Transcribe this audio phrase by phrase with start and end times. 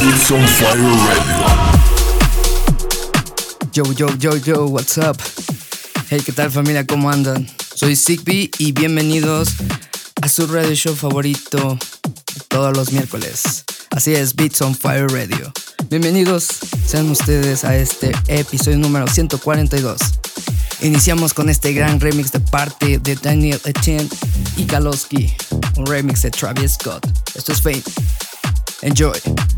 [0.00, 1.46] It's on Fire Radio.
[3.72, 5.16] Yo, yo, yo, yo, what's up?
[6.08, 6.86] Hey, ¿qué tal familia?
[6.86, 7.48] ¿Cómo andan?
[7.74, 9.54] Soy Sigby y bienvenidos
[10.22, 11.78] a su radio show favorito
[12.48, 13.64] todos los miércoles.
[13.90, 15.52] Así es, Beats on Fire Radio.
[15.90, 16.48] Bienvenidos
[16.86, 20.00] sean ustedes a este episodio número 142.
[20.82, 24.08] Iniciamos con este gran remix de parte de Daniel Etienne
[24.56, 25.34] y Galowski,
[25.76, 27.04] un remix de Travis Scott.
[27.34, 27.82] Esto es Fame.
[28.82, 29.57] Enjoy.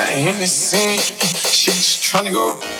[0.00, 0.98] She not in the scene.
[0.98, 2.79] She just tryna go.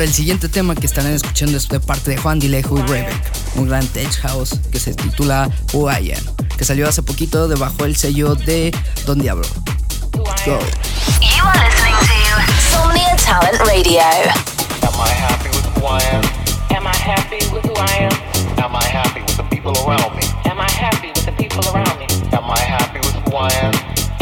[0.00, 3.12] Ahora, el siguiente tema que estarán escuchando es de parte de Juan Dilejo y Rebek,
[3.56, 6.24] un gran tech house que se titula Who I Am.
[6.56, 8.74] que salió hace poquito debajo el sello de
[9.04, 9.46] Don Diablo.
[10.16, 10.58] Go.
[11.20, 12.40] You are listening to
[12.72, 14.00] Somnia Talent Radio.
[14.80, 16.24] Am I happy with who I am?
[16.74, 18.64] Am I happy with who I am?
[18.64, 20.22] Am I happy with the people around me?
[20.46, 22.06] Am I happy with the people around me?
[22.32, 23.74] Am I happy with who I am?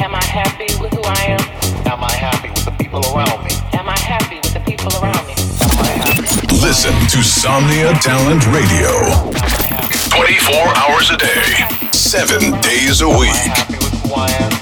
[0.02, 1.86] Am I happy with who I am?
[1.86, 3.52] Am I happy with the people around me?
[3.74, 5.17] Am I happy with the people around me?
[6.68, 8.92] Listen to Somnia Talent Radio.
[10.12, 13.32] 24 hours a day, 7 days a Am I week.
[13.32, 14.52] happy with who I am?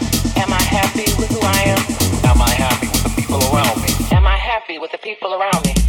[0.40, 2.30] Am I happy with who I am?
[2.30, 3.88] Am I happy with the people around me?
[4.12, 5.85] Am I happy with the people around me?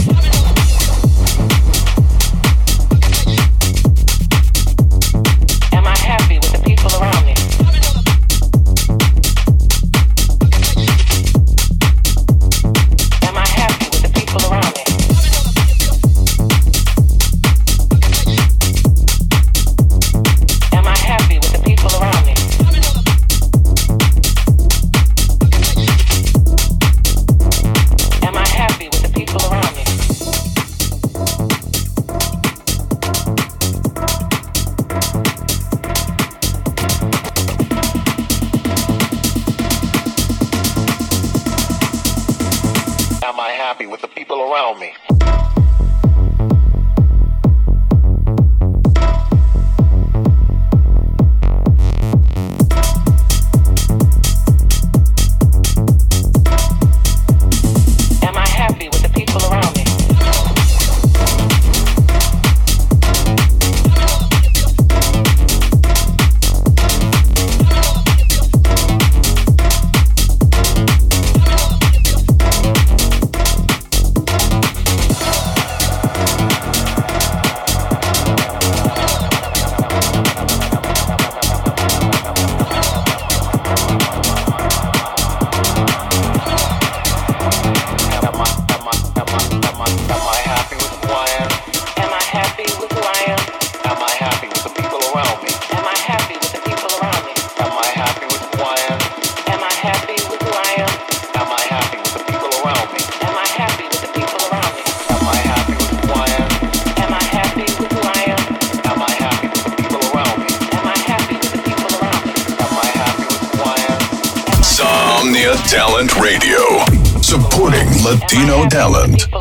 [115.68, 116.80] Talent Radio,
[117.22, 119.37] supporting Latino talent.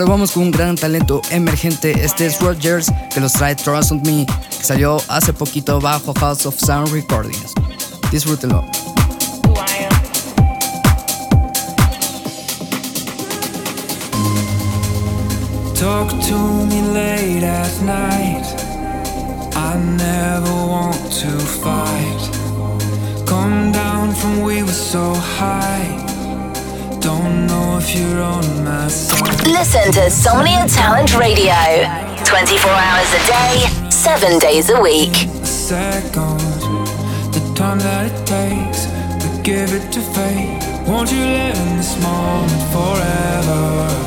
[0.00, 1.92] Ahora vamos con un gran talento emergente.
[2.02, 6.46] Este es Rogers, que los trae Trust on Me, que salió hace poquito bajo House
[6.46, 7.52] of Sound Recordings.
[8.06, 8.20] Am?
[15.74, 18.46] Talk to me late at night.
[19.54, 21.28] I never want to
[21.60, 22.30] fight.
[23.26, 26.09] Come down from we were so high.
[29.46, 31.54] Listen to Somnia Talent Radio.
[32.24, 35.12] 24 hours a day, 7 days a week.
[35.42, 36.38] A second,
[37.32, 38.86] the time that it takes
[39.22, 40.60] to give it to fate.
[40.86, 44.00] Won't you live in this moment forever?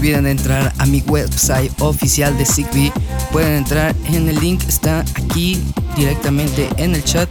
[0.00, 2.90] Olviden de entrar a mi website oficial de Zigbee.
[3.32, 5.62] Pueden entrar en el link, está aquí
[5.94, 7.28] directamente en el chat.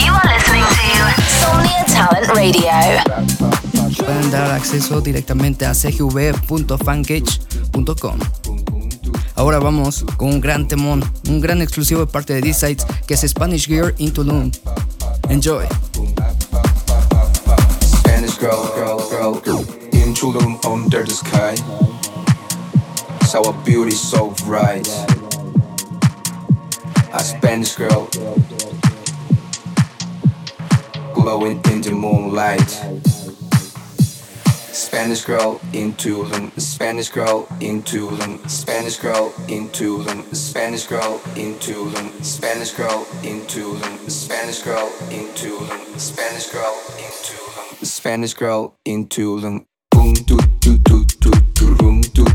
[0.00, 0.70] You are listening to
[1.42, 2.70] Somnia Talent Radio.
[3.98, 8.18] Pueden dar acceso directamente a cgv.fangage.com.
[9.34, 13.20] Ahora vamos con un gran temón, un gran exclusivo de parte de D-Sides que es
[13.20, 14.50] Spanish Gear in Tulum.
[15.28, 15.66] Enjoy.
[17.82, 18.91] Spanish girl, girl, girl, girl
[20.22, 21.56] Tulum under the sky.
[23.26, 24.86] So a beauty so bright.
[27.12, 28.06] A Spanish girl
[31.12, 32.70] glowing in the moonlight.
[34.70, 41.54] Spanish girl in Tulum, Spanish girl in Tulum, Spanish girl in Tulum, Spanish girl in
[41.56, 48.78] Tulum, Spanish girl in Tulum, Spanish girl in Tulum, Spanish girl in Tulum, Spanish girl
[48.84, 49.66] in Tulum.
[50.02, 52.31] Boom doo doo doo doo doo boom doo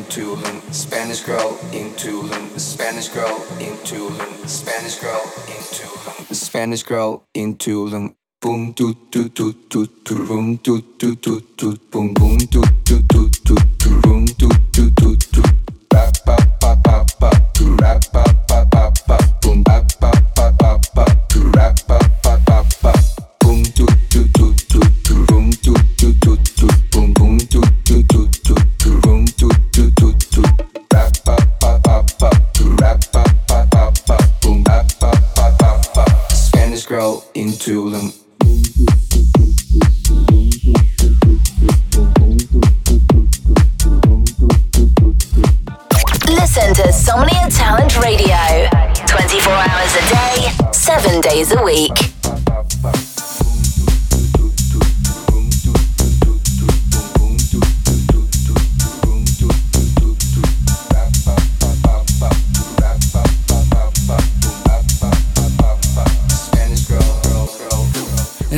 [0.00, 6.82] girl in Spanish girl in Tulum, Spanish girl in Tulum, Spanish girl in Tulum, Spanish
[6.82, 8.14] girl in Tulum.
[8.40, 13.02] Boom doo doo doo doo doo boom doo doo doo doo boom boom doo doo
[13.06, 15.42] doo doo doo boom doo doo doo doo
[15.94, 18.21] rap pa pa pa pa doo rap pa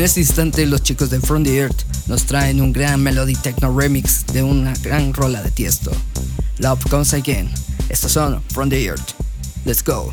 [0.04, 4.26] este instante los chicos de From the Earth nos traen un gran melody techno remix
[4.26, 5.92] de una gran rola de Tiesto.
[6.58, 7.50] Love Comes Again.
[7.88, 9.14] Estos son From the Earth.
[9.64, 10.12] Let's go.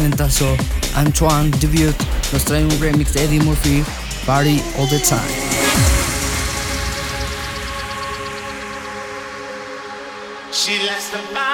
[0.00, 0.56] talentazo
[0.96, 1.94] Antoine Debut
[2.32, 3.84] nos trae un remix de Eddie Murphy,
[4.24, 5.20] Party All the Time.
[10.52, 11.49] She likes the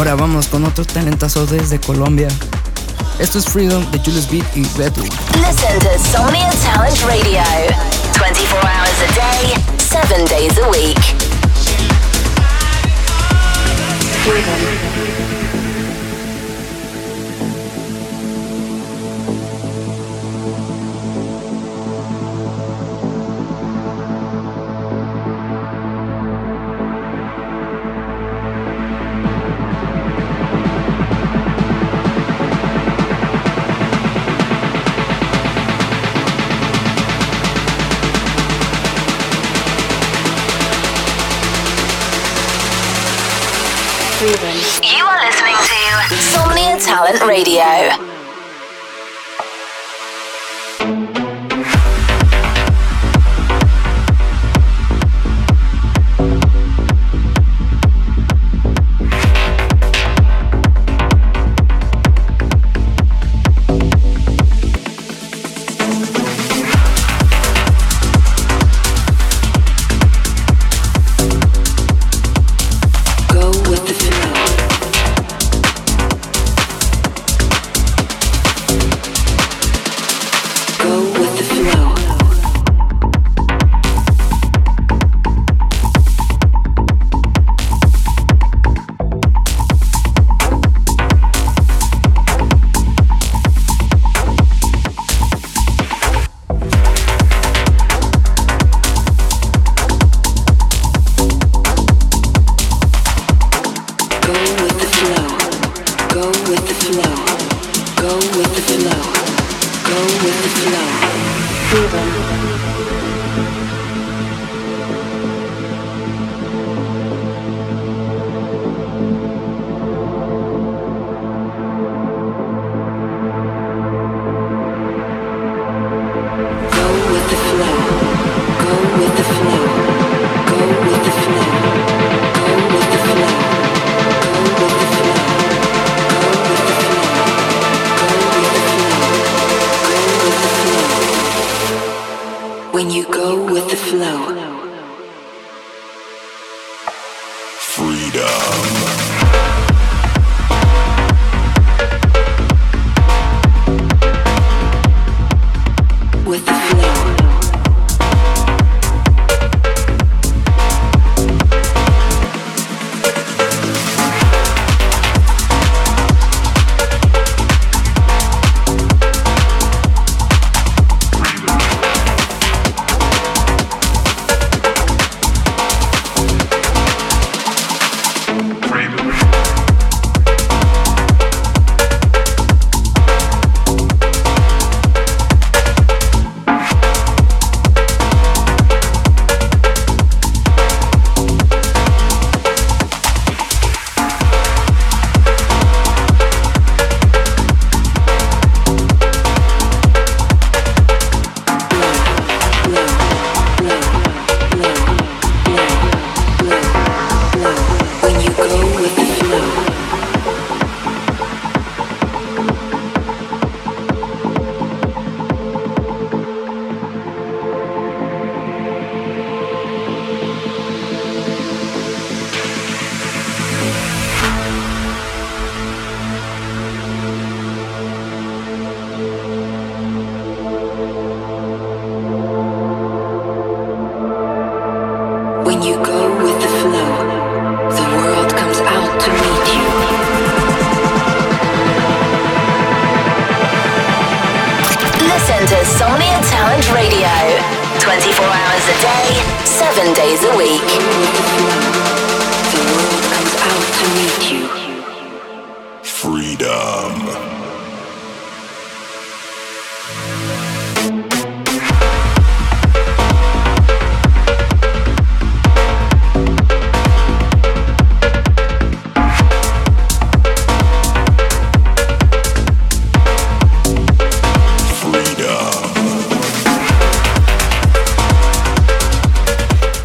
[0.00, 2.28] Ahora vamos con otro talentazo desde Colombia.
[3.18, 7.42] Esto es Freedom de Julius Beat y Red Listen to Somnia Talent Radio
[8.18, 10.98] 24 hours a day, 7 days a week.
[14.24, 15.39] Freedom.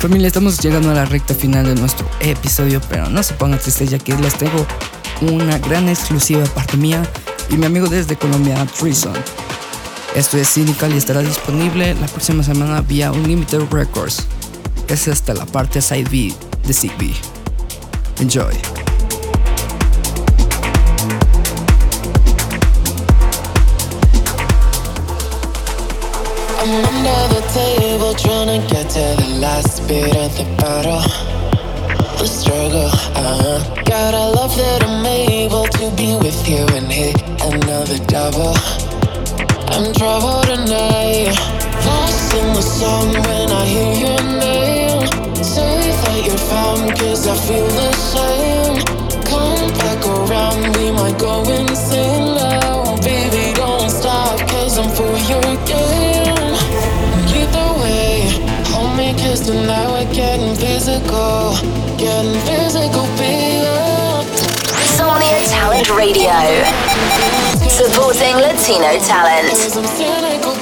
[0.05, 3.89] Familia, estamos llegando a la recta final de nuestro episodio, pero no se pongan tristes
[3.89, 4.67] ya que les tengo
[5.21, 7.01] una gran exclusiva de parte mía
[7.49, 9.15] y mi amigo desde Colombia, Treason.
[10.13, 14.27] Esto es Cynical y estará disponible la próxima semana vía Unlimited Records.
[14.87, 16.31] Es hasta la parte side B
[16.67, 17.15] de Zigbee.
[18.19, 18.53] Enjoy.
[28.17, 31.01] Trying to get to the last bit of the battle.
[32.19, 33.83] The struggle, uh-huh.
[33.91, 38.55] I love that I'm able to be with you and hit another double.
[39.73, 41.35] I'm trouble tonight,
[41.85, 45.43] lost in the song when I hear your name.
[45.43, 48.54] Say that you're found, cause I feel the same.
[59.45, 61.53] Tonight we're getting physical.
[61.97, 63.05] Getting physical.
[64.97, 66.33] Somnia Talent Radio.
[67.69, 70.54] Supporting Latino talent.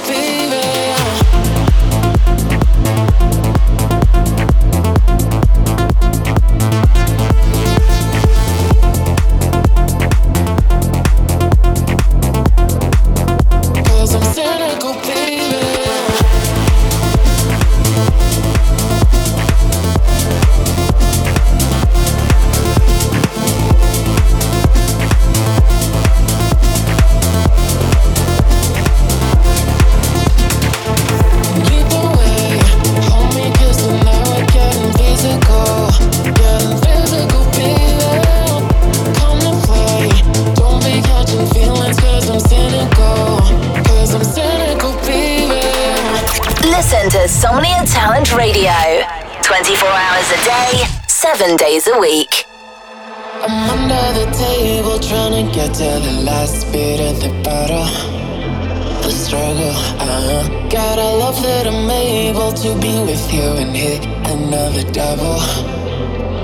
[64.93, 65.41] Double.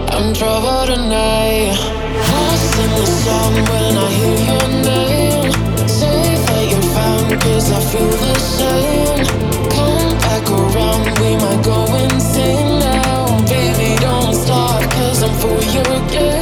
[0.10, 1.78] I'm trouble tonight,
[2.34, 5.88] lost in the song when I hear your name.
[5.88, 9.26] Say that you're found, cause I feel the same.
[9.70, 13.40] Come back around, we might go insane now.
[13.46, 16.39] Baby, don't stop, cause I'm for your game.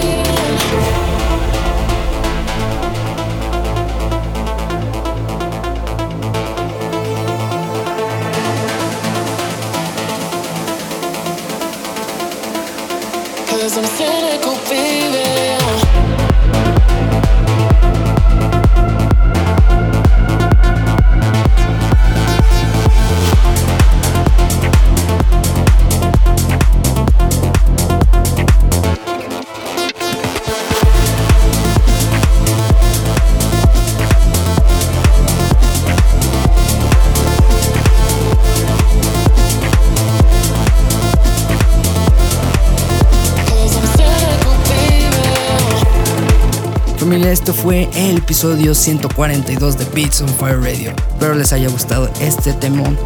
[47.68, 50.94] Fue el episodio 142 de Beats on Fire Radio.
[51.12, 52.98] Espero les haya gustado este temón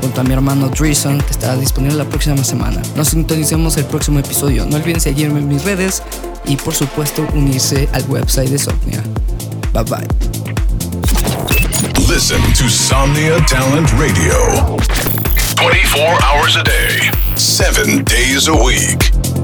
[0.00, 2.80] junto a mi hermano Dreeson que estará disponible la próxima semana.
[2.94, 4.66] Nos sintonicemos el próximo episodio.
[4.66, 6.00] No olviden seguirme en mis redes
[6.44, 9.02] y por supuesto unirse al website de Somnia.
[9.72, 10.06] Bye bye.
[12.08, 14.76] Listen to Somnia Talent Radio.
[15.56, 19.43] 24 hours a day, 7 days a week.